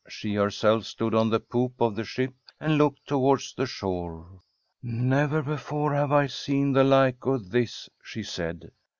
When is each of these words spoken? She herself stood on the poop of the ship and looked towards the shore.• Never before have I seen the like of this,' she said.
She 0.09 0.33
herself 0.33 0.85
stood 0.87 1.13
on 1.13 1.29
the 1.29 1.39
poop 1.39 1.79
of 1.79 1.95
the 1.95 2.03
ship 2.05 2.33
and 2.59 2.75
looked 2.75 3.05
towards 3.05 3.53
the 3.53 3.67
shore.• 3.67 4.25
Never 4.81 5.43
before 5.43 5.93
have 5.93 6.11
I 6.11 6.25
seen 6.25 6.71
the 6.73 6.83
like 6.83 7.23
of 7.27 7.51
this,' 7.51 7.87
she 8.03 8.23
said. 8.23 8.71